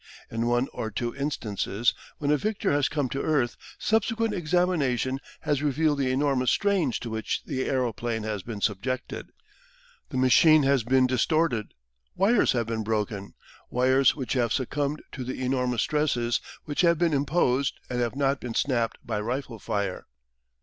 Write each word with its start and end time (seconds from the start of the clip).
In 0.31 0.47
one 0.47 0.67
or 0.73 0.89
two 0.89 1.15
instances, 1.15 1.93
when 2.17 2.31
a 2.31 2.35
victor 2.37 2.71
has 2.71 2.89
come 2.89 3.07
to 3.09 3.21
earth, 3.21 3.55
subsequent 3.77 4.33
examination 4.33 5.19
has 5.41 5.61
revealed 5.61 5.99
the 5.99 6.09
enormous 6.09 6.49
strains 6.49 6.97
to 6.97 7.11
which 7.11 7.43
the 7.45 7.65
aeroplane 7.65 8.23
has 8.23 8.41
been 8.41 8.61
subjected. 8.61 9.27
The 10.09 10.17
machine 10.17 10.63
has 10.63 10.81
been 10.83 11.05
distorted; 11.05 11.75
wires 12.15 12.53
have 12.53 12.65
been 12.65 12.83
broken 12.83 13.35
wires 13.69 14.15
which 14.15 14.33
have 14.33 14.51
succumbed 14.51 15.03
to 15.11 15.23
the 15.23 15.39
enormous 15.43 15.83
stresses 15.83 16.41
which 16.65 16.81
have 16.81 16.97
been 16.97 17.13
imposed 17.13 17.79
and 17.87 18.01
have 18.01 18.15
not 18.15 18.39
been 18.41 18.55
snapped 18.55 18.97
by 19.05 19.19
rifle 19.19 19.59
fire. 19.59 20.07